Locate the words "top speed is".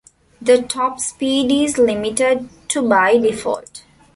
0.63-1.77